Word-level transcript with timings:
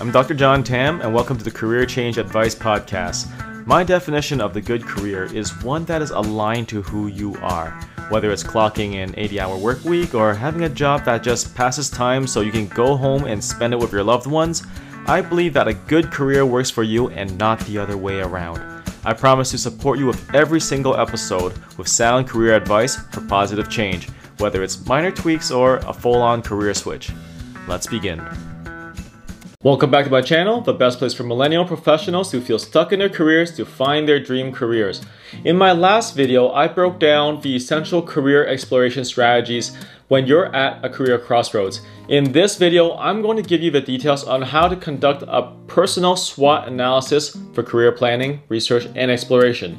I'm 0.00 0.10
Dr. 0.10 0.32
John 0.32 0.64
Tam, 0.64 1.02
and 1.02 1.12
welcome 1.12 1.36
to 1.36 1.44
the 1.44 1.50
Career 1.50 1.84
Change 1.84 2.16
Advice 2.16 2.54
Podcast. 2.54 3.28
My 3.66 3.84
definition 3.84 4.40
of 4.40 4.54
the 4.54 4.60
good 4.62 4.82
career 4.82 5.24
is 5.24 5.62
one 5.62 5.84
that 5.84 6.00
is 6.00 6.10
aligned 6.10 6.70
to 6.70 6.80
who 6.80 7.08
you 7.08 7.36
are, 7.42 7.72
whether 8.08 8.30
it's 8.30 8.42
clocking 8.42 8.94
an 8.94 9.14
80 9.18 9.40
hour 9.40 9.58
work 9.58 9.84
week 9.84 10.14
or 10.14 10.32
having 10.32 10.64
a 10.64 10.70
job 10.70 11.04
that 11.04 11.22
just 11.22 11.54
passes 11.54 11.90
time 11.90 12.26
so 12.26 12.40
you 12.40 12.50
can 12.50 12.66
go 12.68 12.96
home 12.96 13.24
and 13.24 13.44
spend 13.44 13.74
it 13.74 13.76
with 13.78 13.92
your 13.92 14.02
loved 14.02 14.26
ones. 14.26 14.62
I 15.06 15.20
believe 15.20 15.52
that 15.52 15.68
a 15.68 15.74
good 15.74 16.10
career 16.10 16.46
works 16.46 16.70
for 16.70 16.82
you 16.82 17.10
and 17.10 17.36
not 17.36 17.60
the 17.66 17.76
other 17.76 17.98
way 17.98 18.20
around. 18.20 18.82
I 19.04 19.12
promise 19.12 19.50
to 19.50 19.58
support 19.58 19.98
you 19.98 20.06
with 20.06 20.34
every 20.34 20.62
single 20.62 20.96
episode 20.96 21.52
with 21.76 21.88
sound 21.88 22.26
career 22.26 22.54
advice 22.54 22.96
for 22.96 23.20
positive 23.26 23.68
change, 23.68 24.08
whether 24.38 24.62
it's 24.62 24.86
minor 24.86 25.10
tweaks 25.10 25.50
or 25.50 25.76
a 25.76 25.92
full 25.92 26.22
on 26.22 26.40
career 26.40 26.72
switch. 26.72 27.10
Let's 27.68 27.86
begin. 27.86 28.26
Welcome 29.62 29.90
back 29.90 30.06
to 30.06 30.10
my 30.10 30.22
channel, 30.22 30.62
the 30.62 30.72
best 30.72 30.98
place 30.98 31.12
for 31.12 31.24
millennial 31.24 31.66
professionals 31.66 32.32
who 32.32 32.40
feel 32.40 32.58
stuck 32.58 32.94
in 32.94 32.98
their 32.98 33.10
careers 33.10 33.54
to 33.56 33.66
find 33.66 34.08
their 34.08 34.18
dream 34.18 34.52
careers. 34.52 35.02
In 35.44 35.58
my 35.58 35.72
last 35.72 36.16
video, 36.16 36.50
I 36.50 36.66
broke 36.66 36.98
down 36.98 37.42
the 37.42 37.56
essential 37.56 38.00
career 38.00 38.46
exploration 38.46 39.04
strategies 39.04 39.76
when 40.08 40.26
you're 40.26 40.46
at 40.56 40.82
a 40.82 40.88
career 40.88 41.18
crossroads. 41.18 41.82
In 42.08 42.32
this 42.32 42.56
video, 42.56 42.96
I'm 42.96 43.20
going 43.20 43.36
to 43.36 43.46
give 43.46 43.60
you 43.60 43.70
the 43.70 43.82
details 43.82 44.24
on 44.24 44.40
how 44.40 44.66
to 44.66 44.76
conduct 44.76 45.24
a 45.28 45.52
personal 45.66 46.16
SWOT 46.16 46.66
analysis 46.66 47.36
for 47.52 47.62
career 47.62 47.92
planning, 47.92 48.40
research, 48.48 48.86
and 48.94 49.10
exploration. 49.10 49.76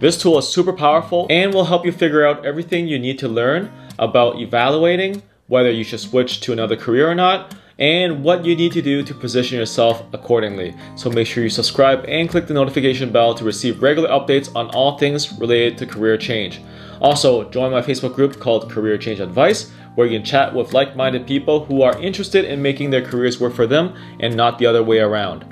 This 0.00 0.16
tool 0.16 0.38
is 0.38 0.48
super 0.48 0.72
powerful 0.72 1.26
and 1.28 1.52
will 1.52 1.66
help 1.66 1.84
you 1.84 1.92
figure 1.92 2.26
out 2.26 2.46
everything 2.46 2.88
you 2.88 2.98
need 2.98 3.18
to 3.18 3.28
learn 3.28 3.70
about 3.98 4.40
evaluating 4.40 5.22
whether 5.48 5.70
you 5.70 5.84
should 5.84 6.00
switch 6.00 6.40
to 6.40 6.52
another 6.52 6.76
career 6.76 7.10
or 7.10 7.14
not, 7.14 7.54
and 7.78 8.24
what 8.24 8.44
you 8.44 8.56
need 8.56 8.72
to 8.72 8.82
do 8.82 9.02
to 9.04 9.14
position 9.14 9.58
yourself 9.58 10.02
accordingly. 10.12 10.74
So 10.96 11.10
make 11.10 11.26
sure 11.26 11.44
you 11.44 11.50
subscribe 11.50 12.04
and 12.08 12.28
click 12.28 12.46
the 12.46 12.54
notification 12.54 13.12
bell 13.12 13.34
to 13.34 13.44
receive 13.44 13.82
regular 13.82 14.08
updates 14.08 14.54
on 14.56 14.68
all 14.70 14.98
things 14.98 15.32
related 15.38 15.78
to 15.78 15.86
career 15.86 16.16
change. 16.16 16.60
Also, 17.00 17.48
join 17.50 17.70
my 17.70 17.80
Facebook 17.80 18.14
group 18.14 18.40
called 18.40 18.70
Career 18.70 18.98
Change 18.98 19.20
Advice, 19.20 19.70
where 19.94 20.06
you 20.06 20.18
can 20.18 20.26
chat 20.26 20.52
with 20.52 20.72
like 20.72 20.96
minded 20.96 21.26
people 21.26 21.64
who 21.64 21.82
are 21.82 22.00
interested 22.00 22.44
in 22.44 22.60
making 22.60 22.90
their 22.90 23.04
careers 23.04 23.40
work 23.40 23.54
for 23.54 23.66
them 23.66 23.94
and 24.18 24.36
not 24.36 24.58
the 24.58 24.66
other 24.66 24.82
way 24.82 24.98
around. 24.98 25.44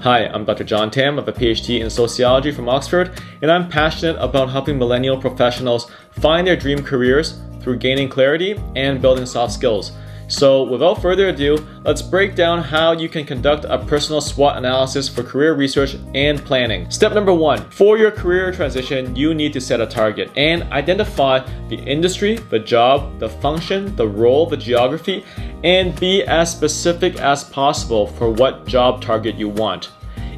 Hi, 0.00 0.26
I'm 0.26 0.44
Dr. 0.44 0.64
John 0.64 0.90
Tam 0.90 1.18
of 1.18 1.28
a 1.28 1.32
PhD 1.32 1.80
in 1.80 1.88
sociology 1.88 2.50
from 2.50 2.68
Oxford, 2.68 3.18
and 3.40 3.50
I'm 3.50 3.68
passionate 3.68 4.16
about 4.22 4.50
helping 4.50 4.78
millennial 4.78 5.18
professionals 5.18 5.90
find 6.10 6.46
their 6.46 6.56
dream 6.56 6.82
careers 6.82 7.40
through 7.60 7.78
gaining 7.78 8.10
clarity 8.10 8.60
and 8.76 9.00
building 9.00 9.24
soft 9.24 9.52
skills. 9.52 9.92
So 10.28 10.62
without 10.62 11.02
further 11.02 11.28
ado, 11.28 11.58
let's 11.84 12.00
break 12.00 12.34
down 12.34 12.62
how 12.62 12.92
you 12.92 13.08
can 13.08 13.26
conduct 13.26 13.66
a 13.66 13.78
personal 13.78 14.20
SWOT 14.20 14.56
analysis 14.56 15.08
for 15.08 15.22
career 15.22 15.54
research 15.54 15.96
and 16.14 16.42
planning. 16.44 16.90
Step 16.90 17.12
number 17.12 17.32
one, 17.32 17.68
for 17.70 17.98
your 17.98 18.10
career 18.10 18.50
transition, 18.50 19.14
you 19.14 19.34
need 19.34 19.52
to 19.52 19.60
set 19.60 19.80
a 19.80 19.86
target 19.86 20.30
and 20.36 20.62
identify 20.72 21.46
the 21.68 21.76
industry, 21.76 22.36
the 22.50 22.58
job, 22.58 23.18
the 23.18 23.28
function, 23.28 23.94
the 23.96 24.08
role, 24.08 24.46
the 24.46 24.56
geography, 24.56 25.24
and 25.62 25.98
be 26.00 26.22
as 26.24 26.50
specific 26.50 27.20
as 27.20 27.44
possible 27.44 28.06
for 28.06 28.30
what 28.30 28.66
job 28.66 29.02
target 29.02 29.36
you 29.36 29.48
want. 29.48 29.90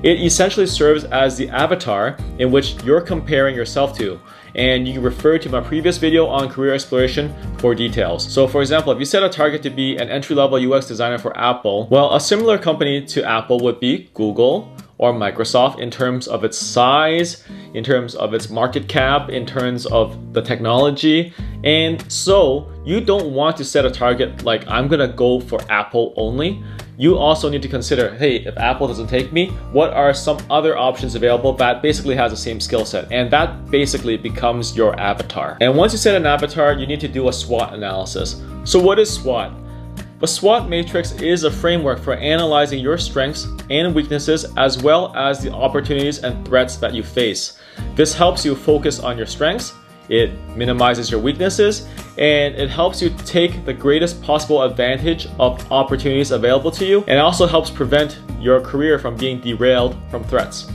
It 0.03 0.21
essentially 0.21 0.67
serves 0.67 1.05
as 1.05 1.37
the 1.37 1.48
avatar 1.48 2.17
in 2.39 2.50
which 2.50 2.83
you're 2.84 3.00
comparing 3.00 3.55
yourself 3.55 3.97
to 3.98 4.21
and 4.57 4.89
you 4.89 4.95
can 4.95 5.03
refer 5.03 5.39
to 5.39 5.49
my 5.49 5.61
previous 5.61 5.99
video 5.99 6.27
on 6.27 6.49
career 6.49 6.75
exploration 6.75 7.33
for 7.59 7.75
details. 7.75 8.27
So 8.31 8.49
for 8.49 8.61
example, 8.61 8.93
if 8.93 8.99
you 8.99 9.05
set 9.05 9.23
a 9.23 9.29
target 9.29 9.62
to 9.62 9.71
be 9.71 9.97
an 9.97 10.09
entry-level 10.09 10.73
UX 10.73 10.87
designer 10.87 11.19
for 11.19 11.37
Apple, 11.39 11.87
well, 11.89 12.15
a 12.15 12.21
similar 12.21 12.59
company 12.59 13.05
to 13.07 13.23
Apple 13.23 13.61
would 13.61 13.79
be 13.79 14.11
Google, 14.15 14.75
or 14.99 15.12
Microsoft 15.12 15.79
in 15.79 15.91
terms 15.91 16.27
of 16.27 16.43
its 16.43 16.57
size, 16.57 17.45
in 17.77 17.85
terms 17.85 18.15
of 18.15 18.35
its 18.35 18.51
market 18.51 18.89
cap, 18.89 19.31
in 19.31 19.47
terms 19.47 19.87
of 19.87 20.33
the 20.33 20.43
technology. 20.43 21.33
And 21.62 22.11
so 22.11 22.71
you 22.84 23.00
don't 23.00 23.33
want 23.33 23.56
to 23.59 23.65
set 23.65 23.84
a 23.84 23.91
target 23.91 24.45
like 24.45 24.67
I'm 24.67 24.89
gonna 24.89 25.09
go 25.09 25.41
for 25.41 25.61
Apple 25.71 26.12
only 26.17 26.62
you 26.99 27.19
also 27.19 27.50
need 27.50 27.62
to 27.62 27.69
consider, 27.69 28.15
hey, 28.17 28.37
if 28.37 28.56
Apple 28.56 28.89
doesn't 28.89 29.09
take 29.09 29.33
me, 29.33 29.49
what 29.73 29.93
are 29.93 30.15
some 30.15 30.39
other 30.50 30.78
options 30.78 31.15
available 31.15 31.53
that 31.55 31.83
basically 31.83 32.15
has 32.15 32.33
the 32.33 32.37
same 32.37 32.59
skill 32.59 32.87
set? 32.87 33.12
And 33.12 33.31
that 33.31 33.71
basically 33.71 34.17
becomes 34.17 34.75
your 34.75 34.99
avatar. 34.99 35.59
And 35.61 35.77
once 35.77 35.93
you 35.93 35.99
set 35.99 36.15
an 36.15 36.25
avatar, 36.25 36.73
you 36.73 36.87
need 36.87 37.00
to 37.00 37.09
do 37.09 37.29
a 37.29 37.33
SWOT 37.33 37.75
analysis. 37.75 38.43
So 38.65 38.81
what 38.81 38.99
is 38.99 39.12
SWOT? 39.12 39.53
The 40.21 40.27
SWOT 40.27 40.71
matrix 40.71 41.12
is 41.21 41.45
a 41.45 41.50
framework 41.50 41.99
for 41.99 42.15
analyzing 42.15 42.79
your 42.79 42.97
strengths 42.97 43.47
and 43.69 43.95
weaknesses 43.95 44.47
as 44.56 44.83
well 44.83 45.15
as 45.15 45.43
the 45.43 45.53
opportunities 45.53 46.25
and 46.25 46.47
threats 46.47 46.77
that 46.77 46.95
you 46.95 47.03
face. 47.03 47.59
This 47.94 48.14
helps 48.14 48.44
you 48.44 48.54
focus 48.54 49.00
on 49.00 49.16
your 49.16 49.26
strengths 49.26 49.75
it 50.09 50.32
minimizes 50.56 51.10
your 51.10 51.20
weaknesses 51.20 51.88
and 52.19 52.54
it 52.54 52.70
helps 52.70 53.03
you 53.03 53.10
take 53.25 53.64
the 53.64 53.72
greatest 53.72 54.22
possible 54.22 54.62
advantage 54.62 55.26
of 55.38 55.70
opportunities 55.72 56.31
available 56.31 56.70
to 56.70 56.84
you 56.84 57.04
and 57.09 57.19
also 57.19 57.47
helps 57.47 57.70
prevent 57.70 58.20
your 58.41 58.60
career 58.60 58.98
from 58.98 59.16
being 59.16 59.41
derailed 59.41 59.97
from 60.10 60.22
threats. 60.25 60.70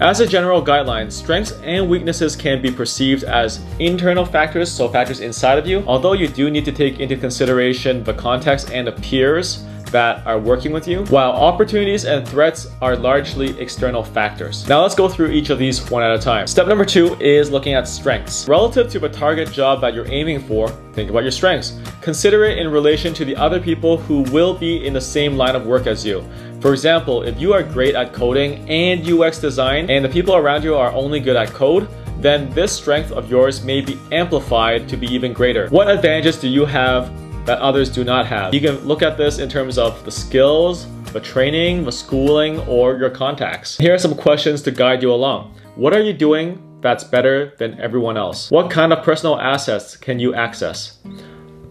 As 0.00 0.18
a 0.18 0.26
general 0.26 0.60
guideline, 0.60 1.10
strengths 1.10 1.52
and 1.62 1.88
weaknesses 1.88 2.34
can 2.34 2.60
be 2.60 2.70
perceived 2.70 3.22
as 3.22 3.60
internal 3.78 4.24
factors, 4.24 4.70
so 4.70 4.88
factors 4.88 5.20
inside 5.20 5.56
of 5.56 5.68
you, 5.68 5.84
although 5.86 6.14
you 6.14 6.26
do 6.26 6.50
need 6.50 6.64
to 6.64 6.72
take 6.72 6.98
into 6.98 7.16
consideration 7.16 8.02
the 8.02 8.12
context 8.12 8.72
and 8.72 8.88
the 8.88 8.92
peers 8.92 9.64
that 9.94 10.26
are 10.26 10.40
working 10.40 10.72
with 10.72 10.88
you, 10.88 11.04
while 11.04 11.30
opportunities 11.30 12.04
and 12.04 12.26
threats 12.26 12.66
are 12.82 12.96
largely 12.96 13.56
external 13.60 14.02
factors. 14.02 14.68
Now 14.68 14.82
let's 14.82 14.96
go 14.96 15.08
through 15.08 15.30
each 15.30 15.50
of 15.50 15.58
these 15.60 15.88
one 15.88 16.02
at 16.02 16.10
a 16.12 16.18
time. 16.18 16.48
Step 16.48 16.66
number 16.66 16.84
two 16.84 17.14
is 17.20 17.48
looking 17.48 17.74
at 17.74 17.86
strengths. 17.86 18.48
Relative 18.48 18.90
to 18.90 18.98
the 18.98 19.08
target 19.08 19.52
job 19.52 19.80
that 19.82 19.94
you're 19.94 20.10
aiming 20.10 20.40
for, 20.40 20.66
think 20.94 21.10
about 21.10 21.22
your 21.22 21.30
strengths. 21.30 21.78
Consider 22.00 22.42
it 22.42 22.58
in 22.58 22.72
relation 22.72 23.14
to 23.14 23.24
the 23.24 23.36
other 23.36 23.60
people 23.60 23.96
who 23.96 24.22
will 24.32 24.52
be 24.52 24.84
in 24.84 24.92
the 24.92 25.00
same 25.00 25.36
line 25.36 25.54
of 25.54 25.64
work 25.64 25.86
as 25.86 26.04
you. 26.04 26.24
For 26.60 26.72
example, 26.72 27.22
if 27.22 27.40
you 27.40 27.52
are 27.52 27.62
great 27.62 27.94
at 27.94 28.12
coding 28.12 28.68
and 28.68 29.08
UX 29.08 29.38
design 29.38 29.88
and 29.90 30.04
the 30.04 30.08
people 30.08 30.34
around 30.34 30.64
you 30.64 30.74
are 30.74 30.90
only 30.90 31.20
good 31.20 31.36
at 31.36 31.50
code, 31.50 31.88
then 32.18 32.50
this 32.50 32.72
strength 32.72 33.12
of 33.12 33.30
yours 33.30 33.62
may 33.62 33.80
be 33.80 33.96
amplified 34.10 34.88
to 34.88 34.96
be 34.96 35.06
even 35.06 35.32
greater. 35.32 35.68
What 35.68 35.88
advantages 35.88 36.40
do 36.40 36.48
you 36.48 36.64
have 36.64 37.12
that 37.44 37.58
others 37.58 37.90
do 37.90 38.04
not 38.04 38.26
have. 38.26 38.54
You 38.54 38.60
can 38.60 38.78
look 38.86 39.02
at 39.02 39.16
this 39.16 39.38
in 39.38 39.48
terms 39.48 39.78
of 39.78 40.04
the 40.04 40.10
skills, 40.10 40.86
the 41.12 41.20
training, 41.20 41.84
the 41.84 41.92
schooling, 41.92 42.60
or 42.60 42.96
your 42.96 43.10
contacts. 43.10 43.76
Here 43.78 43.94
are 43.94 43.98
some 43.98 44.14
questions 44.14 44.62
to 44.62 44.70
guide 44.70 45.02
you 45.02 45.12
along. 45.12 45.54
What 45.76 45.92
are 45.92 46.00
you 46.00 46.12
doing 46.12 46.60
that's 46.80 47.04
better 47.04 47.54
than 47.58 47.78
everyone 47.80 48.16
else? 48.16 48.50
What 48.50 48.70
kind 48.70 48.92
of 48.92 49.04
personal 49.04 49.40
assets 49.40 49.96
can 49.96 50.18
you 50.18 50.34
access? 50.34 50.98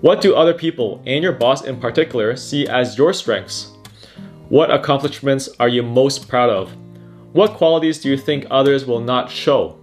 What 0.01 0.21
do 0.21 0.35
other 0.35 0.53
people, 0.53 1.01
and 1.05 1.23
your 1.23 1.33
boss 1.33 1.63
in 1.63 1.79
particular, 1.79 2.35
see 2.35 2.67
as 2.67 2.97
your 2.97 3.13
strengths? 3.13 3.71
What 4.49 4.71
accomplishments 4.71 5.49
are 5.59 5.69
you 5.69 5.81
most 5.81 6.27
proud 6.27 6.49
of? 6.49 6.75
What 7.31 7.53
qualities 7.53 7.99
do 7.99 8.09
you 8.09 8.17
think 8.17 8.45
others 8.51 8.85
will 8.85 8.99
not 8.99 9.31
show? 9.31 9.79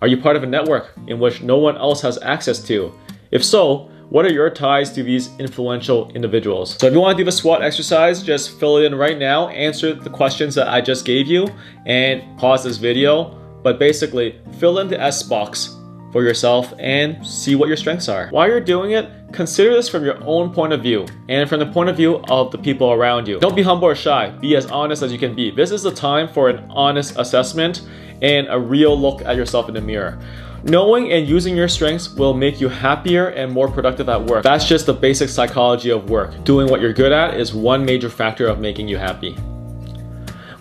Are 0.00 0.08
you 0.08 0.16
part 0.16 0.36
of 0.36 0.42
a 0.42 0.46
network 0.46 0.92
in 1.06 1.20
which 1.20 1.42
no 1.42 1.58
one 1.58 1.76
else 1.76 2.00
has 2.02 2.18
access 2.22 2.60
to? 2.64 2.92
If 3.30 3.44
so, 3.44 3.90
what 4.10 4.24
are 4.24 4.32
your 4.32 4.48
ties 4.48 4.90
to 4.92 5.02
these 5.02 5.28
influential 5.38 6.10
individuals? 6.12 6.76
So 6.80 6.86
if 6.86 6.94
you 6.94 7.00
want 7.00 7.18
to 7.18 7.20
do 7.20 7.26
the 7.26 7.32
SWOT 7.32 7.62
exercise, 7.62 8.22
just 8.22 8.58
fill 8.58 8.78
it 8.78 8.84
in 8.84 8.94
right 8.94 9.18
now, 9.18 9.48
answer 9.48 9.92
the 9.92 10.08
questions 10.08 10.54
that 10.54 10.68
I 10.68 10.80
just 10.80 11.04
gave 11.04 11.26
you, 11.26 11.48
and 11.84 12.38
pause 12.38 12.64
this 12.64 12.78
video. 12.78 13.34
But 13.62 13.78
basically, 13.78 14.40
fill 14.58 14.78
in 14.78 14.88
the 14.88 14.98
S 14.98 15.22
box 15.22 15.76
for 16.10 16.22
yourself 16.22 16.72
and 16.78 17.26
see 17.26 17.54
what 17.54 17.68
your 17.68 17.76
strengths 17.76 18.08
are. 18.08 18.28
While 18.30 18.48
you're 18.48 18.60
doing 18.60 18.92
it, 18.92 19.10
consider 19.32 19.74
this 19.74 19.90
from 19.90 20.04
your 20.04 20.22
own 20.24 20.54
point 20.54 20.72
of 20.72 20.80
view 20.80 21.06
and 21.28 21.46
from 21.46 21.58
the 21.58 21.66
point 21.66 21.90
of 21.90 21.96
view 21.96 22.16
of 22.30 22.50
the 22.50 22.56
people 22.56 22.92
around 22.92 23.28
you. 23.28 23.38
Don't 23.40 23.56
be 23.56 23.62
humble 23.62 23.88
or 23.88 23.94
shy. 23.94 24.30
Be 24.30 24.56
as 24.56 24.64
honest 24.66 25.02
as 25.02 25.12
you 25.12 25.18
can 25.18 25.34
be. 25.34 25.50
This 25.50 25.70
is 25.70 25.82
the 25.82 25.92
time 25.92 26.28
for 26.28 26.48
an 26.48 26.66
honest 26.70 27.18
assessment 27.18 27.82
and 28.22 28.46
a 28.48 28.58
real 28.58 28.98
look 28.98 29.20
at 29.22 29.36
yourself 29.36 29.68
in 29.68 29.74
the 29.74 29.82
mirror. 29.82 30.18
Knowing 30.64 31.12
and 31.12 31.28
using 31.28 31.56
your 31.56 31.68
strengths 31.68 32.10
will 32.10 32.34
make 32.34 32.60
you 32.60 32.68
happier 32.68 33.28
and 33.28 33.52
more 33.52 33.70
productive 33.70 34.08
at 34.08 34.20
work. 34.24 34.42
That's 34.42 34.66
just 34.66 34.86
the 34.86 34.92
basic 34.92 35.28
psychology 35.28 35.90
of 35.90 36.10
work. 36.10 36.42
Doing 36.42 36.68
what 36.68 36.80
you're 36.80 36.92
good 36.92 37.12
at 37.12 37.38
is 37.38 37.54
one 37.54 37.84
major 37.84 38.10
factor 38.10 38.46
of 38.46 38.58
making 38.58 38.88
you 38.88 38.96
happy. 38.98 39.36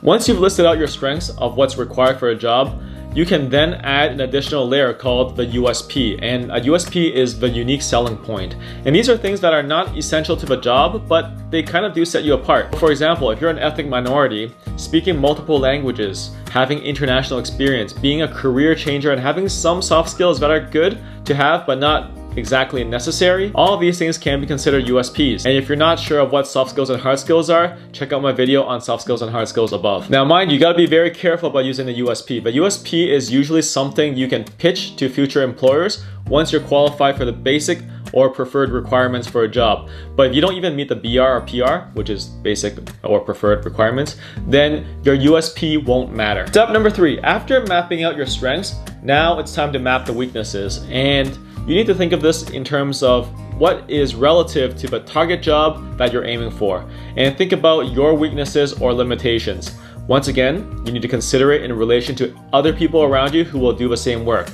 Once 0.04 0.28
you've 0.28 0.40
listed 0.40 0.68
out 0.68 0.78
your 0.78 0.88
strengths 0.88 1.32
of 1.32 1.58
what's 1.58 1.78
required 1.78 2.20
for 2.20 2.30
a 2.30 2.36
job, 2.36 2.80
you 3.18 3.26
can 3.26 3.50
then 3.50 3.74
add 3.74 4.12
an 4.12 4.22
additional 4.22 4.68
layer 4.68 4.94
called 4.94 5.36
the 5.36 5.48
USP. 5.48 6.20
And 6.22 6.52
a 6.52 6.62
USP 6.62 7.12
is 7.12 7.40
the 7.40 7.50
unique 7.50 7.82
selling 7.82 8.16
point. 8.16 8.56
And 8.86 8.96
these 8.96 9.10
are 9.10 9.18
things 9.18 9.42
that 9.42 9.54
are 9.54 9.64
not 9.64 9.98
essential 9.98 10.38
to 10.38 10.46
the 10.46 10.58
job, 10.58 11.08
but 11.08 11.32
they 11.50 11.64
kind 11.64 11.84
of 11.84 11.96
do 11.96 12.06
set 12.06 12.24
you 12.24 12.36
apart. 12.36 12.76
For 12.76 12.92
example, 12.92 13.32
if 13.32 13.42
you're 13.42 13.50
an 13.50 13.58
ethnic 13.58 13.88
minority, 13.88 14.54
speaking 14.76 15.18
multiple 15.18 15.58
languages, 15.58 16.30
having 16.52 16.78
international 16.78 17.40
experience, 17.40 17.92
being 17.92 18.22
a 18.22 18.28
career 18.28 18.76
changer, 18.76 19.12
and 19.12 19.20
having 19.20 19.50
some 19.50 19.82
soft 19.82 20.12
skills 20.12 20.40
that 20.40 20.52
are 20.52 20.60
good 20.60 21.00
to 21.26 21.34
have, 21.34 21.66
but 21.66 21.80
not 21.80 22.12
exactly 22.38 22.84
necessary, 22.84 23.52
all 23.56 23.78
these 23.78 23.98
things 23.98 24.18
can 24.18 24.40
be 24.40 24.48
considered 24.48 24.86
USPs. 24.86 25.46
And 25.46 25.56
if 25.56 25.68
you're 25.68 25.76
not 25.76 26.00
sure 26.00 26.20
of 26.20 26.32
what 26.32 26.48
soft 26.48 26.70
skills 26.72 26.90
and 26.90 27.02
hard 27.02 27.20
skills 27.20 27.50
are, 27.50 27.78
check 27.92 28.14
out 28.14 28.22
my 28.22 28.32
video 28.32 28.64
on 28.64 28.80
soft 28.80 29.04
skills 29.04 29.22
and 29.22 29.32
hard 29.32 29.48
skills 29.48 29.74
above. 29.74 30.10
Now 30.10 30.24
mind 30.24 30.52
you, 30.52 30.60
gotta 30.60 30.78
be 30.78 30.86
very 30.86 31.12
careful 31.12 31.50
about 31.50 31.66
using 31.66 31.88
the 31.88 32.00
USP, 32.00 32.44
but 32.44 32.54
USP 32.54 33.08
is 33.08 33.32
usually 33.32 33.62
something 33.62 34.16
you 34.16 34.28
can 34.28 34.44
pitch 34.44 34.96
to 34.98 35.10
future 35.10 35.42
employers 35.42 36.06
once 36.28 36.52
you're 36.52 36.62
qualified 36.62 37.18
for 37.18 37.26
the 37.26 37.32
basic 37.32 37.80
or 38.14 38.30
preferred 38.30 38.70
requirements 38.70 39.28
for 39.28 39.44
a 39.44 39.48
job. 39.48 39.90
But 40.16 40.28
if 40.28 40.36
you 40.36 40.42
don't 40.42 40.54
even 40.54 40.76
meet 40.76 40.90
the 40.90 40.96
BR 40.96 41.22
or 41.22 41.42
PR, 41.42 41.90
which 41.98 42.10
is 42.10 42.26
basic 42.28 42.78
or 43.04 43.20
preferred 43.20 43.66
requirements, 43.66 44.18
then 44.48 44.86
your 45.04 45.18
USP 45.18 45.84
won't 45.84 46.14
matter. 46.14 46.48
Step 46.48 46.70
number 46.70 46.90
three, 46.90 47.20
after 47.20 47.66
mapping 47.66 48.04
out 48.04 48.16
your 48.16 48.26
strengths, 48.26 48.76
now 49.04 49.40
it's 49.40 49.54
time 49.54 49.74
to 49.74 49.80
map 49.80 50.06
the 50.06 50.14
weaknesses. 50.14 50.86
And 50.90 51.38
you 51.68 51.76
need 51.76 51.86
to 51.86 51.94
think 51.94 52.14
of 52.14 52.22
this 52.22 52.50
in 52.52 52.64
terms 52.64 53.04
of 53.04 53.30
what 53.60 53.84
is 53.90 54.16
relative 54.16 54.78
to 54.78 54.88
the 54.88 55.02
target 55.02 55.42
job 55.42 55.98
that 55.98 56.14
you're 56.14 56.24
aiming 56.24 56.50
for. 56.50 56.90
And 57.18 57.38
think 57.38 57.52
about 57.52 57.92
your 57.92 58.14
weaknesses 58.14 58.72
or 58.80 58.94
limitations. 58.94 59.78
Once 60.08 60.30
again, 60.30 60.82
you 60.86 60.94
need 60.94 61.02
to 61.02 61.10
consider 61.10 61.52
it 61.52 61.64
in 61.64 61.74
relation 61.74 62.16
to 62.16 62.34
other 62.54 62.72
people 62.72 63.04
around 63.04 63.34
you 63.34 63.44
who 63.44 63.60
will 63.60 63.74
do 63.74 63.90
the 63.90 63.98
same 63.98 64.24
work. 64.24 64.50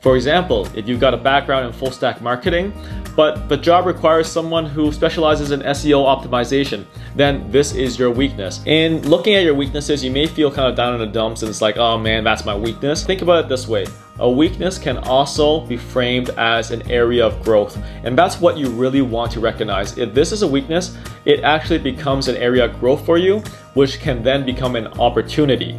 For 0.00 0.14
example, 0.16 0.68
if 0.76 0.88
you've 0.88 1.00
got 1.00 1.14
a 1.14 1.16
background 1.16 1.66
in 1.66 1.72
full 1.72 1.90
stack 1.90 2.20
marketing, 2.20 2.72
but 3.16 3.48
the 3.48 3.56
job 3.56 3.86
requires 3.86 4.30
someone 4.30 4.66
who 4.66 4.92
specializes 4.92 5.50
in 5.50 5.60
SEO 5.60 6.04
optimization, 6.04 6.84
then 7.14 7.50
this 7.50 7.74
is 7.74 7.98
your 7.98 8.10
weakness. 8.10 8.60
In 8.66 9.08
looking 9.08 9.34
at 9.34 9.42
your 9.42 9.54
weaknesses, 9.54 10.04
you 10.04 10.10
may 10.10 10.26
feel 10.26 10.52
kind 10.52 10.68
of 10.68 10.76
down 10.76 10.94
in 10.94 11.00
the 11.00 11.06
dumps 11.06 11.42
and 11.42 11.48
it's 11.48 11.62
like, 11.62 11.76
oh 11.78 11.98
man, 11.98 12.24
that's 12.24 12.44
my 12.44 12.54
weakness. 12.54 13.04
Think 13.04 13.22
about 13.22 13.44
it 13.44 13.48
this 13.48 13.66
way. 13.66 13.86
A 14.18 14.30
weakness 14.30 14.78
can 14.78 14.98
also 14.98 15.60
be 15.66 15.76
framed 15.76 16.30
as 16.30 16.70
an 16.70 16.90
area 16.90 17.26
of 17.26 17.42
growth, 17.42 17.76
and 18.02 18.16
that's 18.16 18.40
what 18.40 18.56
you 18.56 18.70
really 18.70 19.02
want 19.02 19.30
to 19.32 19.40
recognize. 19.40 19.98
If 19.98 20.14
this 20.14 20.32
is 20.32 20.40
a 20.40 20.46
weakness, 20.46 20.96
it 21.26 21.40
actually 21.40 21.80
becomes 21.80 22.28
an 22.28 22.36
area 22.36 22.64
of 22.64 22.80
growth 22.80 23.04
for 23.04 23.18
you, 23.18 23.40
which 23.74 24.00
can 24.00 24.22
then 24.22 24.46
become 24.46 24.74
an 24.74 24.86
opportunity. 24.98 25.78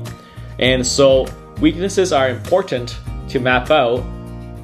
And 0.60 0.86
so, 0.86 1.26
weaknesses 1.60 2.14
are 2.14 2.30
important 2.30 3.00
to 3.30 3.40
map 3.40 3.72
out 3.72 4.04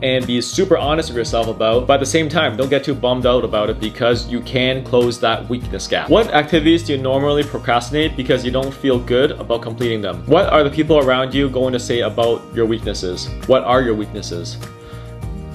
and 0.04 0.28
be 0.28 0.42
super 0.42 0.78
honest 0.78 1.10
with 1.10 1.18
yourself 1.18 1.48
about, 1.48 1.88
but 1.88 1.94
at 1.94 2.00
the 2.02 2.06
same 2.06 2.28
time, 2.28 2.58
don't 2.58 2.70
get 2.70 2.84
too 2.84 2.94
bummed 2.94 3.26
out 3.26 3.46
about 3.46 3.70
it 3.70 3.80
because 3.80 4.28
you 4.28 4.42
can 4.42 4.84
close 4.84 5.18
that 5.22 5.48
weakness 5.48 5.88
gap. 5.88 6.10
What 6.10 6.34
activities 6.34 6.84
do 6.84 6.94
you 6.94 7.02
normally 7.02 7.42
procrastinate 7.42 8.18
because 8.18 8.44
you 8.44 8.52
don't 8.52 8.74
feel 8.74 9.00
good 9.00 9.32
about 9.32 9.62
completing 9.62 10.02
them? 10.02 10.26
What 10.26 10.52
are 10.52 10.62
the 10.62 10.70
people 10.70 11.00
around 11.00 11.34
you 11.34 11.50
going 11.50 11.72
to 11.72 11.80
say 11.80 12.02
about 12.02 12.42
your 12.54 12.66
weaknesses? 12.66 13.30
What 13.48 13.64
are 13.64 13.82
your 13.82 13.96
weaknesses? 13.96 14.58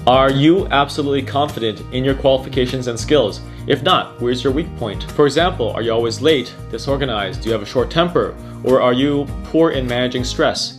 Are 0.07 0.31
you 0.31 0.65
absolutely 0.69 1.21
confident 1.21 1.81
in 1.93 2.03
your 2.03 2.15
qualifications 2.15 2.87
and 2.87 2.99
skills? 2.99 3.41
If 3.67 3.83
not, 3.83 4.19
where's 4.19 4.43
your 4.43 4.51
weak 4.51 4.75
point? 4.77 5.03
For 5.11 5.27
example, 5.27 5.69
are 5.73 5.83
you 5.83 5.91
always 5.91 6.21
late, 6.21 6.55
disorganized, 6.71 7.43
do 7.43 7.49
you 7.49 7.53
have 7.53 7.61
a 7.61 7.67
short 7.67 7.91
temper, 7.91 8.35
or 8.63 8.81
are 8.81 8.93
you 8.93 9.27
poor 9.43 9.69
in 9.69 9.85
managing 9.85 10.23
stress? 10.23 10.78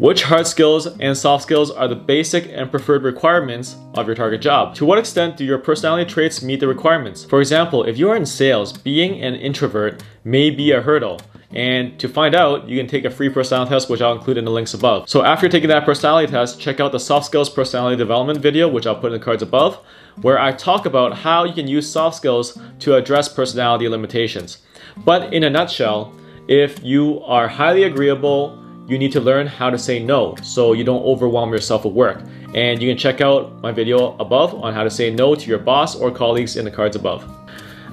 Which 0.00 0.22
hard 0.22 0.46
skills 0.46 0.86
and 0.86 1.14
soft 1.14 1.42
skills 1.42 1.70
are 1.70 1.86
the 1.86 1.94
basic 1.94 2.48
and 2.50 2.70
preferred 2.70 3.02
requirements 3.02 3.76
of 3.92 4.06
your 4.06 4.16
target 4.16 4.40
job? 4.40 4.74
To 4.76 4.86
what 4.86 4.98
extent 4.98 5.36
do 5.36 5.44
your 5.44 5.58
personality 5.58 6.10
traits 6.10 6.42
meet 6.42 6.60
the 6.60 6.68
requirements? 6.68 7.22
For 7.22 7.38
example, 7.38 7.84
if 7.84 7.98
you 7.98 8.08
are 8.08 8.16
in 8.16 8.24
sales, 8.24 8.72
being 8.72 9.20
an 9.20 9.34
introvert 9.34 10.02
may 10.24 10.48
be 10.48 10.72
a 10.72 10.80
hurdle. 10.80 11.20
And 11.50 12.00
to 12.00 12.08
find 12.08 12.34
out, 12.34 12.66
you 12.66 12.78
can 12.78 12.86
take 12.86 13.04
a 13.04 13.10
free 13.10 13.28
personality 13.28 13.72
test, 13.72 13.90
which 13.90 14.00
I'll 14.00 14.14
include 14.14 14.38
in 14.38 14.46
the 14.46 14.50
links 14.50 14.72
above. 14.72 15.06
So 15.06 15.22
after 15.22 15.50
taking 15.50 15.68
that 15.68 15.84
personality 15.84 16.32
test, 16.32 16.58
check 16.58 16.80
out 16.80 16.92
the 16.92 16.98
soft 16.98 17.26
skills 17.26 17.50
personality 17.50 17.98
development 17.98 18.38
video, 18.38 18.68
which 18.68 18.86
I'll 18.86 18.98
put 18.98 19.12
in 19.12 19.18
the 19.18 19.22
cards 19.22 19.42
above, 19.42 19.84
where 20.22 20.38
I 20.38 20.52
talk 20.52 20.86
about 20.86 21.18
how 21.18 21.44
you 21.44 21.52
can 21.52 21.68
use 21.68 21.92
soft 21.92 22.16
skills 22.16 22.58
to 22.78 22.94
address 22.94 23.28
personality 23.28 23.86
limitations. 23.86 24.62
But 24.96 25.34
in 25.34 25.44
a 25.44 25.50
nutshell, 25.50 26.14
if 26.48 26.82
you 26.82 27.20
are 27.24 27.48
highly 27.48 27.82
agreeable, 27.82 28.56
you 28.90 28.98
need 28.98 29.12
to 29.12 29.20
learn 29.20 29.46
how 29.46 29.70
to 29.70 29.78
say 29.78 30.00
no 30.00 30.34
so 30.42 30.72
you 30.72 30.82
don't 30.82 31.04
overwhelm 31.04 31.52
yourself 31.52 31.84
with 31.84 31.94
work. 31.94 32.22
And 32.54 32.82
you 32.82 32.90
can 32.90 32.98
check 32.98 33.20
out 33.20 33.60
my 33.62 33.70
video 33.70 34.16
above 34.18 34.52
on 34.52 34.74
how 34.74 34.82
to 34.82 34.90
say 34.90 35.10
no 35.10 35.36
to 35.36 35.48
your 35.48 35.60
boss 35.60 35.94
or 35.94 36.10
colleagues 36.10 36.56
in 36.56 36.64
the 36.64 36.72
cards 36.72 36.96
above. 36.96 37.24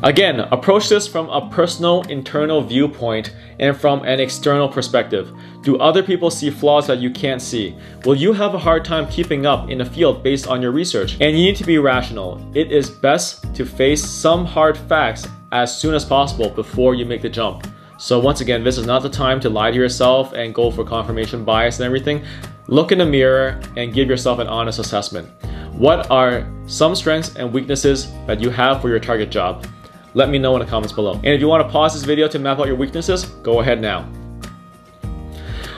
Again, 0.01 0.39
approach 0.39 0.89
this 0.89 1.07
from 1.07 1.29
a 1.29 1.49
personal 1.51 2.01
internal 2.03 2.61
viewpoint 2.61 3.35
and 3.59 3.77
from 3.77 4.03
an 4.05 4.19
external 4.19 4.67
perspective. 4.67 5.31
Do 5.61 5.77
other 5.77 6.01
people 6.01 6.31
see 6.31 6.49
flaws 6.49 6.87
that 6.87 6.97
you 6.97 7.11
can't 7.11 7.41
see? 7.41 7.75
Will 8.03 8.15
you 8.15 8.33
have 8.33 8.55
a 8.55 8.59
hard 8.59 8.83
time 8.83 9.07
keeping 9.07 9.45
up 9.45 9.69
in 9.69 9.81
a 9.81 9.85
field 9.85 10.23
based 10.23 10.47
on 10.47 10.63
your 10.63 10.71
research? 10.71 11.13
And 11.21 11.37
you 11.37 11.45
need 11.45 11.55
to 11.57 11.63
be 11.63 11.77
rational. 11.77 12.43
It 12.55 12.71
is 12.71 12.89
best 12.89 13.53
to 13.53 13.65
face 13.65 14.03
some 14.03 14.45
hard 14.45 14.77
facts 14.77 15.27
as 15.51 15.75
soon 15.75 15.93
as 15.93 16.05
possible 16.05 16.49
before 16.49 16.95
you 16.95 17.05
make 17.05 17.21
the 17.21 17.29
jump. 17.29 17.67
So 17.99 18.19
once 18.19 18.41
again, 18.41 18.63
this 18.63 18.77
is 18.77 18.85
not 18.85 19.01
the 19.01 19.09
time 19.09 19.39
to 19.39 19.49
lie 19.49 19.71
to 19.71 19.75
yourself 19.75 20.33
and 20.33 20.53
go 20.53 20.69
for 20.69 20.83
confirmation 20.83 21.43
bias 21.43 21.79
and 21.79 21.85
everything. 21.85 22.23
Look 22.67 22.91
in 22.91 22.99
the 22.99 23.05
mirror 23.05 23.59
and 23.75 23.91
give 23.91 24.07
yourself 24.07 24.37
an 24.37 24.45
honest 24.47 24.77
assessment. 24.77 25.27
What 25.73 26.11
are 26.11 26.47
some 26.67 26.95
strengths 26.95 27.35
and 27.35 27.51
weaknesses 27.51 28.11
that 28.27 28.39
you 28.39 28.51
have 28.51 28.81
for 28.81 28.89
your 28.89 28.99
target 28.99 29.31
job? 29.31 29.65
Let 30.13 30.29
me 30.29 30.37
know 30.37 30.55
in 30.55 30.59
the 30.59 30.67
comments 30.67 30.93
below. 30.93 31.13
And 31.13 31.27
if 31.27 31.41
you 31.41 31.47
want 31.47 31.65
to 31.67 31.71
pause 31.71 31.95
this 31.95 32.03
video 32.03 32.27
to 32.27 32.37
map 32.37 32.59
out 32.59 32.67
your 32.67 32.75
weaknesses, 32.75 33.25
go 33.41 33.61
ahead 33.61 33.81
now. 33.81 34.07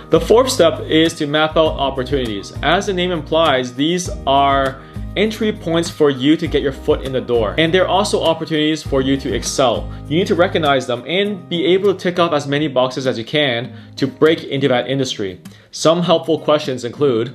The 0.10 0.20
fourth 0.20 0.50
step 0.50 0.82
is 0.82 1.14
to 1.16 1.28
map 1.28 1.56
out 1.56 1.74
opportunities. 1.74 2.52
As 2.64 2.88
the 2.88 2.94
name 2.94 3.12
implies, 3.12 3.74
these 3.74 4.10
are 4.28 4.82
entry 5.16 5.52
points 5.52 5.90
for 5.90 6.10
you 6.10 6.38
to 6.38 6.48
get 6.48 6.62
your 6.62 6.72
foot 6.72 7.02
in 7.02 7.12
the 7.12 7.22
door. 7.22 7.56
And 7.58 7.74
there 7.74 7.84
are 7.84 7.88
also 7.88 8.24
opportunities 8.24 8.84
for 8.84 9.02
you 9.02 9.18
to 9.18 9.34
excel. 9.34 9.92
You 10.08 10.18
need 10.18 10.28
to 10.28 10.36
recognize 10.36 10.88
them 10.88 11.04
and 11.08 11.48
be 11.50 11.66
able 11.66 11.94
to 11.94 12.00
tick 12.00 12.20
off 12.20 12.34
as 12.34 12.48
many 12.48 12.68
boxes 12.68 13.08
as 13.08 13.18
you 13.18 13.26
can 13.26 13.76
to 13.96 14.08
break 14.08 14.44
into 14.44 14.68
that 14.68 14.88
industry. 14.88 15.42
Some 15.72 16.02
helpful 16.02 16.40
questions 16.40 16.86
include, 16.86 17.34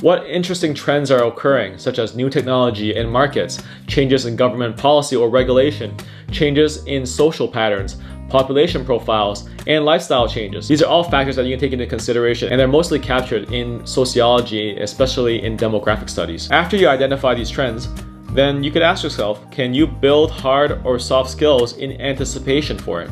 what 0.00 0.26
interesting 0.26 0.74
trends 0.74 1.12
are 1.12 1.24
occurring, 1.24 1.78
such 1.78 2.00
as 2.00 2.16
new 2.16 2.28
technology 2.28 2.96
in 2.96 3.08
markets, 3.08 3.62
changes 3.86 4.26
in 4.26 4.34
government 4.34 4.76
policy 4.76 5.14
or 5.14 5.30
regulation, 5.30 5.96
changes 6.32 6.84
in 6.86 7.06
social 7.06 7.46
patterns, 7.46 7.98
population 8.32 8.82
profiles, 8.84 9.46
and 9.66 9.84
lifestyle 9.84 10.26
changes. 10.26 10.66
These 10.66 10.82
are 10.82 10.88
all 10.88 11.04
factors 11.04 11.36
that 11.36 11.44
you 11.44 11.52
can 11.52 11.60
take 11.60 11.72
into 11.72 11.86
consideration 11.86 12.50
and 12.50 12.58
they're 12.58 12.66
mostly 12.66 12.98
captured 12.98 13.52
in 13.52 13.86
sociology, 13.86 14.76
especially 14.78 15.44
in 15.44 15.56
demographic 15.56 16.08
studies. 16.08 16.50
After 16.50 16.76
you 16.76 16.88
identify 16.88 17.34
these 17.34 17.50
trends, 17.50 17.88
then 18.32 18.64
you 18.64 18.70
could 18.70 18.82
ask 18.82 19.04
yourself, 19.04 19.48
can 19.50 19.74
you 19.74 19.86
build 19.86 20.30
hard 20.30 20.80
or 20.84 20.98
soft 20.98 21.30
skills 21.30 21.76
in 21.76 22.00
anticipation 22.00 22.78
for 22.78 23.02
it? 23.02 23.10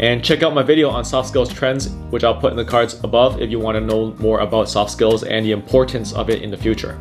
And 0.00 0.24
check 0.24 0.42
out 0.42 0.54
my 0.54 0.62
video 0.62 0.88
on 0.88 1.04
soft 1.04 1.28
skills 1.28 1.52
trends, 1.52 1.90
which 2.10 2.24
I'll 2.24 2.40
put 2.40 2.50
in 2.50 2.56
the 2.56 2.64
cards 2.64 2.94
above 3.04 3.40
if 3.40 3.50
you 3.50 3.60
want 3.60 3.76
to 3.76 3.80
know 3.80 4.14
more 4.18 4.40
about 4.40 4.68
soft 4.68 4.90
skills 4.90 5.22
and 5.22 5.44
the 5.44 5.52
importance 5.52 6.14
of 6.14 6.30
it 6.30 6.42
in 6.42 6.50
the 6.50 6.56
future. 6.56 6.98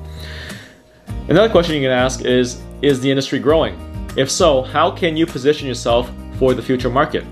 Another 1.29 1.49
question 1.49 1.75
you 1.75 1.81
can 1.81 1.91
ask 1.91 2.25
is, 2.25 2.61
is 2.81 2.99
the 2.99 3.09
industry 3.09 3.39
growing? 3.39 3.73
If 4.17 4.29
so, 4.29 4.61
how 4.61 4.91
can 4.91 5.15
you 5.15 5.25
position 5.25 5.67
yourself 5.67 6.11
for 6.37 6.53
the 6.53 6.61
future 6.61 6.89
market? 6.89 7.23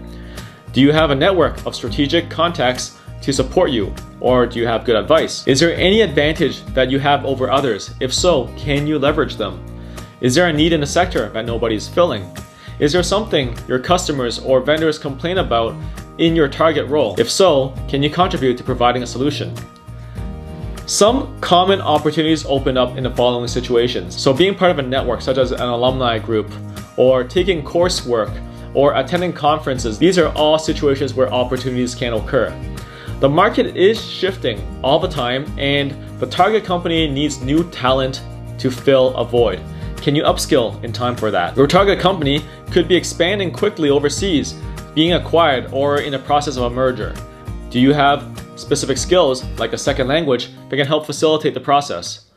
Do 0.73 0.79
you 0.79 0.93
have 0.93 1.11
a 1.11 1.15
network 1.15 1.65
of 1.65 1.75
strategic 1.75 2.29
contacts 2.29 2.97
to 3.23 3.33
support 3.33 3.71
you? 3.71 3.93
Or 4.21 4.45
do 4.45 4.57
you 4.57 4.65
have 4.65 4.85
good 4.85 4.95
advice? 4.95 5.45
Is 5.45 5.59
there 5.59 5.75
any 5.75 5.99
advantage 5.99 6.63
that 6.67 6.89
you 6.89 6.97
have 6.97 7.25
over 7.25 7.51
others? 7.51 7.93
If 7.99 8.13
so, 8.13 8.47
can 8.55 8.87
you 8.87 8.97
leverage 8.97 9.35
them? 9.35 9.61
Is 10.21 10.33
there 10.33 10.47
a 10.47 10.53
need 10.53 10.71
in 10.71 10.79
the 10.79 10.87
sector 10.87 11.27
that 11.27 11.45
nobody's 11.45 11.89
filling? 11.89 12.25
Is 12.79 12.93
there 12.93 13.03
something 13.03 13.53
your 13.67 13.79
customers 13.79 14.39
or 14.39 14.61
vendors 14.61 14.97
complain 14.97 15.39
about 15.39 15.75
in 16.19 16.37
your 16.37 16.47
target 16.47 16.87
role? 16.87 17.19
If 17.19 17.29
so, 17.29 17.75
can 17.89 18.01
you 18.01 18.09
contribute 18.09 18.57
to 18.57 18.63
providing 18.63 19.03
a 19.03 19.07
solution? 19.07 19.53
Some 20.85 21.37
common 21.41 21.81
opportunities 21.81 22.45
open 22.45 22.77
up 22.77 22.95
in 22.95 23.03
the 23.03 23.11
following 23.11 23.49
situations. 23.49 24.15
So 24.15 24.31
being 24.31 24.55
part 24.55 24.71
of 24.71 24.79
a 24.79 24.83
network 24.83 25.21
such 25.21 25.37
as 25.37 25.51
an 25.51 25.59
alumni 25.59 26.17
group 26.17 26.49
or 26.95 27.25
taking 27.25 27.61
coursework 27.61 28.31
or 28.73 28.95
attending 28.95 29.33
conferences, 29.33 29.97
these 29.97 30.17
are 30.17 30.29
all 30.33 30.57
situations 30.57 31.13
where 31.13 31.31
opportunities 31.33 31.95
can 31.95 32.13
occur. 32.13 32.49
The 33.19 33.29
market 33.29 33.77
is 33.77 34.03
shifting 34.03 34.59
all 34.83 34.97
the 34.97 35.07
time 35.07 35.45
and 35.59 35.95
the 36.19 36.25
target 36.25 36.63
company 36.63 37.07
needs 37.07 37.41
new 37.41 37.69
talent 37.69 38.23
to 38.57 38.71
fill 38.71 39.15
a 39.15 39.23
void. 39.23 39.61
Can 39.97 40.15
you 40.15 40.23
upskill 40.23 40.83
in 40.83 40.91
time 40.91 41.15
for 41.15 41.29
that? 41.29 41.55
Your 41.55 41.67
target 41.67 41.99
company 41.99 42.43
could 42.71 42.87
be 42.87 42.95
expanding 42.95 43.51
quickly 43.51 43.91
overseas, 43.91 44.55
being 44.95 45.13
acquired, 45.13 45.71
or 45.71 46.01
in 46.01 46.11
the 46.11 46.19
process 46.19 46.57
of 46.57 46.63
a 46.63 46.69
merger. 46.69 47.13
Do 47.69 47.79
you 47.79 47.93
have 47.93 48.25
specific 48.55 48.97
skills, 48.97 49.43
like 49.59 49.73
a 49.73 49.77
second 49.77 50.07
language, 50.07 50.49
that 50.69 50.75
can 50.75 50.87
help 50.87 51.05
facilitate 51.05 51.53
the 51.53 51.59
process? 51.59 52.30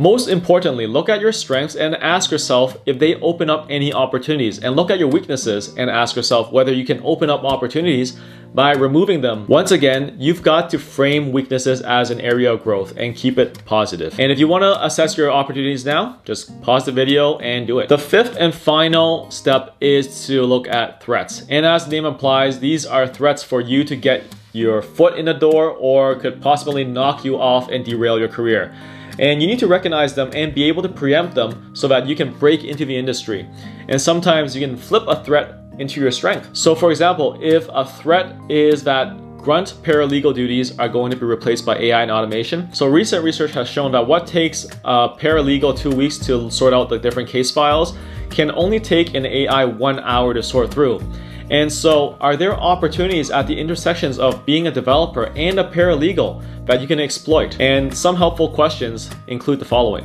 Most 0.00 0.28
importantly, 0.28 0.86
look 0.86 1.08
at 1.08 1.20
your 1.20 1.32
strengths 1.32 1.74
and 1.74 1.96
ask 1.96 2.30
yourself 2.30 2.76
if 2.86 3.00
they 3.00 3.16
open 3.16 3.50
up 3.50 3.66
any 3.68 3.92
opportunities. 3.92 4.60
And 4.60 4.76
look 4.76 4.92
at 4.92 5.00
your 5.00 5.08
weaknesses 5.08 5.74
and 5.76 5.90
ask 5.90 6.14
yourself 6.14 6.52
whether 6.52 6.72
you 6.72 6.86
can 6.86 7.00
open 7.02 7.28
up 7.28 7.42
opportunities 7.42 8.16
by 8.54 8.72
removing 8.72 9.20
them. 9.20 9.44
Once 9.48 9.72
again, 9.72 10.14
you've 10.16 10.42
got 10.42 10.70
to 10.70 10.78
frame 10.78 11.32
weaknesses 11.32 11.82
as 11.82 12.10
an 12.10 12.20
area 12.20 12.52
of 12.52 12.62
growth 12.62 12.96
and 12.96 13.16
keep 13.16 13.38
it 13.38 13.64
positive. 13.64 14.18
And 14.20 14.30
if 14.30 14.38
you 14.38 14.46
want 14.46 14.62
to 14.62 14.84
assess 14.86 15.16
your 15.16 15.32
opportunities 15.32 15.84
now, 15.84 16.20
just 16.24 16.62
pause 16.62 16.86
the 16.86 16.92
video 16.92 17.38
and 17.38 17.66
do 17.66 17.80
it. 17.80 17.88
The 17.88 17.98
fifth 17.98 18.36
and 18.38 18.54
final 18.54 19.28
step 19.32 19.74
is 19.80 20.26
to 20.28 20.44
look 20.44 20.68
at 20.68 21.02
threats. 21.02 21.44
And 21.48 21.66
as 21.66 21.84
the 21.84 21.90
name 21.90 22.06
implies, 22.06 22.60
these 22.60 22.86
are 22.86 23.06
threats 23.06 23.42
for 23.42 23.60
you 23.60 23.82
to 23.84 23.96
get 23.96 24.24
your 24.52 24.80
foot 24.80 25.18
in 25.18 25.24
the 25.24 25.34
door 25.34 25.70
or 25.70 26.14
could 26.14 26.40
possibly 26.40 26.84
knock 26.84 27.24
you 27.24 27.36
off 27.36 27.68
and 27.68 27.84
derail 27.84 28.18
your 28.18 28.28
career. 28.28 28.74
And 29.18 29.42
you 29.42 29.48
need 29.48 29.58
to 29.58 29.66
recognize 29.66 30.14
them 30.14 30.30
and 30.34 30.54
be 30.54 30.64
able 30.64 30.82
to 30.82 30.88
preempt 30.88 31.34
them 31.34 31.74
so 31.74 31.88
that 31.88 32.06
you 32.06 32.14
can 32.14 32.32
break 32.38 32.64
into 32.64 32.84
the 32.84 32.96
industry. 32.96 33.48
And 33.88 34.00
sometimes 34.00 34.54
you 34.54 34.66
can 34.66 34.76
flip 34.76 35.04
a 35.08 35.22
threat 35.24 35.60
into 35.78 36.00
your 36.00 36.10
strength. 36.10 36.50
So 36.52 36.74
for 36.74 36.90
example, 36.90 37.38
if 37.40 37.68
a 37.72 37.84
threat 37.84 38.36
is 38.48 38.84
that 38.84 39.16
grunt 39.38 39.74
paralegal 39.82 40.34
duties 40.34 40.78
are 40.78 40.88
going 40.88 41.10
to 41.10 41.16
be 41.16 41.24
replaced 41.24 41.64
by 41.64 41.78
AI 41.78 42.02
and 42.02 42.10
automation. 42.10 42.72
So 42.74 42.86
recent 42.86 43.24
research 43.24 43.52
has 43.52 43.68
shown 43.68 43.92
that 43.92 44.06
what 44.06 44.26
takes 44.26 44.64
a 44.84 45.08
paralegal 45.08 45.78
two 45.78 45.90
weeks 45.90 46.18
to 46.26 46.50
sort 46.50 46.74
out 46.74 46.88
the 46.88 46.98
different 46.98 47.28
case 47.28 47.50
files 47.50 47.96
can 48.30 48.50
only 48.50 48.78
take 48.78 49.14
an 49.14 49.24
AI 49.24 49.64
one 49.64 50.00
hour 50.00 50.34
to 50.34 50.42
sort 50.42 50.70
through. 50.70 51.00
And 51.50 51.72
so, 51.72 52.16
are 52.20 52.36
there 52.36 52.54
opportunities 52.54 53.30
at 53.30 53.46
the 53.46 53.58
intersections 53.58 54.18
of 54.18 54.44
being 54.44 54.66
a 54.66 54.70
developer 54.70 55.26
and 55.34 55.58
a 55.58 55.64
paralegal 55.64 56.42
that 56.66 56.82
you 56.82 56.86
can 56.86 57.00
exploit? 57.00 57.58
And 57.58 57.96
some 57.96 58.16
helpful 58.16 58.50
questions 58.50 59.10
include 59.28 59.58
the 59.58 59.64
following. 59.64 60.04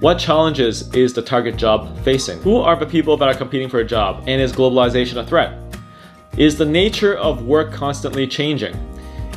What 0.00 0.18
challenges 0.18 0.92
is 0.94 1.12
the 1.12 1.22
target 1.22 1.56
job 1.56 1.96
facing? 1.98 2.40
Who 2.40 2.56
are 2.56 2.74
the 2.74 2.86
people 2.86 3.16
that 3.18 3.28
are 3.28 3.34
competing 3.34 3.68
for 3.68 3.80
a 3.80 3.84
job? 3.84 4.24
And 4.26 4.40
is 4.40 4.52
globalization 4.52 5.18
a 5.18 5.26
threat? 5.26 5.56
Is 6.36 6.56
the 6.56 6.64
nature 6.64 7.16
of 7.16 7.44
work 7.44 7.72
constantly 7.72 8.26
changing? 8.26 8.74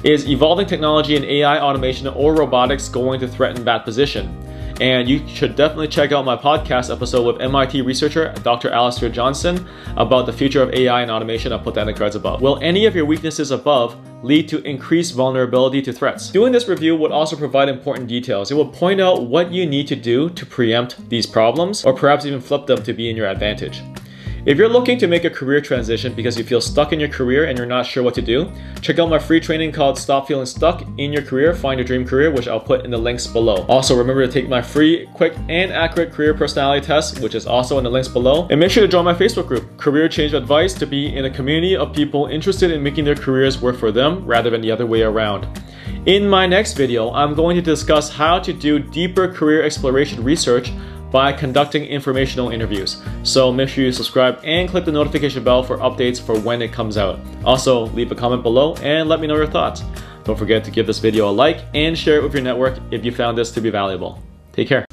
Is 0.04 0.28
evolving 0.28 0.66
technology 0.66 1.16
and 1.16 1.26
AI 1.26 1.60
automation 1.60 2.08
or 2.08 2.34
robotics 2.34 2.90
going 2.90 3.20
to 3.20 3.28
threaten 3.28 3.64
that 3.66 3.86
position? 3.86 4.43
And 4.82 5.08
you 5.08 5.26
should 5.28 5.56
definitely 5.56 5.88
check 5.88 6.12
out 6.12 6.26
my 6.26 6.36
podcast 6.36 6.94
episode 6.94 7.24
with 7.26 7.42
MIT 7.42 7.82
researcher 7.82 8.34
Dr. 8.44 8.70
Alastair 8.72 9.10
Johnson 9.10 9.68
about 9.98 10.26
the 10.26 10.34
future 10.34 10.62
of 10.62 10.74
AI 10.74 11.02
and 11.02 11.12
automation. 11.12 11.54
I'll 11.54 11.60
put 11.60 11.76
that 11.76 11.82
in 11.82 11.88
the 11.88 11.94
cards 11.94 12.16
above. 12.16 12.42
Will 12.42 12.60
any 12.62 12.86
of 12.86 12.96
your 12.96 13.06
weaknesses 13.06 13.52
above 13.52 13.96
lead 14.24 14.48
to 14.50 14.62
increased 14.64 15.14
vulnerability 15.14 15.82
to 15.84 15.94
threats? 15.94 16.30
Doing 16.30 16.52
this 16.52 16.68
review 16.68 16.96
would 16.96 17.12
also 17.12 17.36
provide 17.36 17.70
important 17.70 18.08
details. 18.08 18.52
It 18.52 18.56
will 18.56 18.68
point 18.68 19.00
out 19.00 19.28
what 19.28 19.52
you 19.52 19.66
need 19.66 19.88
to 19.88 19.96
do 19.96 20.30
to 20.32 20.46
preempt 20.46 21.10
these 21.10 21.26
problems 21.26 21.86
or 21.86 21.94
perhaps 21.94 22.26
even 22.26 22.42
flip 22.42 22.66
them 22.66 22.82
to 22.84 22.94
be 22.94 23.10
in 23.10 23.16
your 23.16 23.28
advantage. 23.28 23.82
If 24.46 24.58
you're 24.58 24.68
looking 24.68 24.98
to 24.98 25.08
make 25.08 25.24
a 25.24 25.30
career 25.30 25.62
transition 25.62 26.14
because 26.14 26.38
you 26.38 26.44
feel 26.44 26.60
stuck 26.60 26.92
in 26.92 27.00
your 27.00 27.08
career 27.08 27.46
and 27.46 27.58
you're 27.58 27.66
not 27.66 27.86
sure 27.86 28.04
what 28.04 28.14
to 28.16 28.22
do, 28.22 28.52
check 28.82 29.00
out 29.00 29.10
my 29.10 29.18
free 29.18 29.40
training 29.40 29.72
called 29.72 29.98
Stop 29.98 30.28
Feeling 30.28 30.46
Stuck 30.46 30.82
in 30.98 31.14
Your 31.14 31.22
Career, 31.22 31.54
Find 31.54 31.80
Your 31.80 31.88
Dream 31.88 32.06
Career, 32.06 32.30
which 32.30 32.50
I'll 32.50 32.60
put 32.60 32.84
in 32.84 32.92
the 32.92 32.98
links 32.98 33.26
below. 33.26 33.66
Also, 33.70 33.98
remember 33.98 34.26
to 34.28 34.30
take 34.30 34.50
my 34.50 34.62
free, 34.62 35.08
quick, 35.14 35.34
and 35.48 35.72
accurate 35.72 36.12
career 36.12 36.34
personality 36.34 36.86
test, 36.86 37.22
which 37.22 37.36
is 37.36 37.48
also 37.48 37.78
in 37.78 37.86
the 37.86 37.90
links 37.90 38.10
below. 38.10 38.46
And 38.50 38.60
make 38.60 38.70
sure 38.70 38.84
to 38.84 38.88
join 38.90 39.06
my 39.06 39.14
Facebook 39.14 39.48
group, 39.48 39.78
Career 39.78 40.10
Change 40.10 40.34
Advice, 40.34 40.74
to 40.74 40.86
be 40.86 41.16
in 41.16 41.24
a 41.24 41.30
community 41.30 41.78
of 41.78 41.94
people 41.94 42.26
interested 42.26 42.70
in 42.70 42.84
making 42.84 43.06
their 43.06 43.16
careers 43.16 43.62
work 43.62 43.78
for 43.78 43.94
them 43.94 44.26
rather 44.26 44.50
than 44.50 44.60
the 44.60 44.72
other 44.72 44.86
way 44.86 45.04
around. 45.04 45.48
In 46.06 46.28
my 46.28 46.48
next 46.48 46.74
video, 46.74 47.14
I'm 47.14 47.34
going 47.34 47.56
to 47.56 47.62
discuss 47.62 48.10
how 48.12 48.40
to 48.40 48.52
do 48.52 48.78
deeper 48.78 49.32
career 49.32 49.64
exploration 49.64 50.22
research 50.22 50.70
by 51.14 51.32
conducting 51.32 51.86
informational 51.86 52.50
interviews. 52.50 53.02
So 53.22 53.54
make 53.54 53.70
sure 53.70 53.86
you 53.86 53.92
subscribe 53.92 54.42
and 54.44 54.68
click 54.68 54.84
the 54.84 54.92
notification 54.92 55.44
bell 55.44 55.62
for 55.62 55.78
updates 55.78 56.20
for 56.20 56.38
when 56.40 56.62
it 56.62 56.74
comes 56.74 56.98
out. 56.98 57.20
Also, 57.46 57.86
leave 57.90 58.12
a 58.12 58.16
comment 58.16 58.42
below 58.42 58.76
and 58.78 59.08
let 59.08 59.22
me 59.22 59.28
know 59.28 59.36
your 59.36 59.48
thoughts. 59.48 59.84
Don't 60.24 60.38
forget 60.38 60.64
to 60.64 60.72
give 60.72 60.88
this 60.88 60.98
video 60.98 61.30
a 61.30 61.32
like 61.32 61.66
and 61.76 61.96
share 61.98 62.18
it 62.18 62.24
with 62.24 62.34
your 62.34 62.42
network 62.42 62.80
if 62.90 63.06
you 63.06 63.12
found 63.12 63.38
this 63.38 63.52
to 63.52 63.62
be 63.62 63.70
valuable. 63.70 64.22
Take 64.54 64.68
care. 64.68 64.86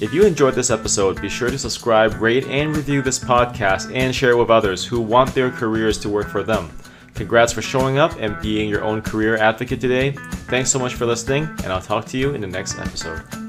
If 0.00 0.14
you 0.14 0.24
enjoyed 0.24 0.54
this 0.54 0.70
episode, 0.70 1.20
be 1.20 1.28
sure 1.28 1.50
to 1.50 1.58
subscribe, 1.58 2.20
rate, 2.22 2.46
and 2.46 2.74
review 2.74 3.02
this 3.02 3.18
podcast 3.18 3.94
and 3.94 4.14
share 4.14 4.30
it 4.30 4.36
with 4.36 4.50
others 4.50 4.84
who 4.84 5.00
want 5.00 5.34
their 5.34 5.50
careers 5.50 5.98
to 5.98 6.08
work 6.08 6.28
for 6.28 6.42
them. 6.42 6.70
Congrats 7.14 7.52
for 7.52 7.62
showing 7.62 7.98
up 7.98 8.14
and 8.18 8.40
being 8.40 8.68
your 8.68 8.84
own 8.84 9.02
career 9.02 9.36
advocate 9.36 9.80
today. 9.80 10.12
Thanks 10.48 10.70
so 10.70 10.78
much 10.78 10.94
for 10.94 11.06
listening, 11.06 11.44
and 11.64 11.66
I'll 11.66 11.82
talk 11.82 12.04
to 12.06 12.18
you 12.18 12.34
in 12.34 12.40
the 12.40 12.46
next 12.46 12.78
episode. 12.78 13.45